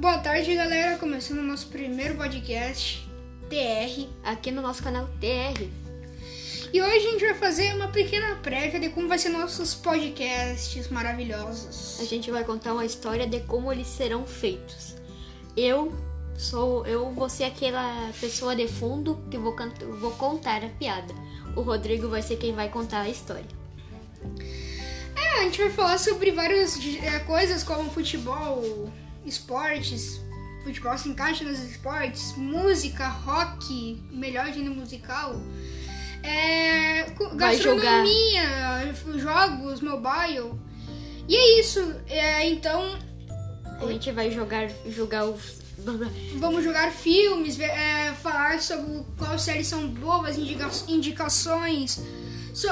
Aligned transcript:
Boa 0.00 0.18
tarde, 0.18 0.54
galera. 0.54 0.96
Começando 0.98 1.38
o 1.38 1.42
nosso 1.42 1.66
primeiro 1.68 2.14
podcast, 2.14 3.06
TR. 3.48 4.06
aqui 4.22 4.50
no 4.50 4.62
nosso 4.62 4.82
canal 4.82 5.08
TR. 5.20 5.62
E 6.72 6.82
hoje 6.82 6.96
a 6.96 7.10
gente 7.10 7.24
vai 7.24 7.34
fazer 7.34 7.74
uma 7.74 7.88
pequena 7.88 8.36
prévia 8.36 8.78
de 8.78 8.90
como 8.90 9.08
vai 9.08 9.18
ser 9.18 9.30
nossos 9.30 9.74
podcasts 9.74 10.88
maravilhosos. 10.88 11.98
A 12.00 12.04
gente 12.04 12.30
vai 12.30 12.44
contar 12.44 12.72
uma 12.74 12.84
história 12.84 13.26
de 13.26 13.40
como 13.40 13.72
eles 13.72 13.86
serão 13.86 14.26
feitos. 14.26 14.94
Eu 15.56 15.92
sou, 16.36 16.86
eu 16.86 17.10
vou 17.12 17.28
ser 17.28 17.44
aquela 17.44 18.10
pessoa 18.20 18.54
de 18.54 18.68
fundo 18.68 19.18
que 19.30 19.38
vou, 19.38 19.52
cant- 19.54 19.82
vou 19.98 20.12
contar 20.12 20.62
a 20.62 20.68
piada. 20.68 21.12
O 21.56 21.62
Rodrigo 21.62 22.08
vai 22.08 22.22
ser 22.22 22.36
quem 22.36 22.54
vai 22.54 22.68
contar 22.68 23.00
a 23.00 23.08
história. 23.08 23.46
É, 25.16 25.40
a 25.40 25.42
gente 25.44 25.58
vai 25.60 25.70
falar 25.70 25.98
sobre 25.98 26.30
várias 26.30 26.78
é, 27.02 27.18
coisas 27.20 27.62
como 27.64 27.90
futebol, 27.90 28.92
esportes. 29.24 30.20
Futebol 30.64 30.96
se 30.98 31.08
encaixa 31.08 31.44
nos 31.44 31.58
esportes, 31.60 32.34
música, 32.36 33.08
rock, 33.08 34.02
melhor 34.10 34.46
gênero 34.52 34.74
musical. 34.74 35.40
É, 36.22 37.04
gastronomia, 37.36 38.94
jogos, 39.16 39.80
mobile. 39.80 40.52
E 41.28 41.36
é 41.36 41.60
isso. 41.60 41.94
É, 42.08 42.48
então, 42.48 42.98
A 43.80 43.86
gente 43.86 44.10
vai 44.10 44.30
jogar, 44.30 44.68
jogar 44.88 45.24
os. 45.26 45.58
Vamos 46.38 46.64
jogar 46.64 46.90
filmes, 46.90 47.58
é, 47.60 48.12
falar 48.20 48.60
sobre 48.60 49.04
quais 49.16 49.42
séries 49.42 49.68
são 49.68 49.86
boas, 49.88 50.36
indica- 50.36 50.68
indicações. 50.88 52.00
so- 52.52 52.66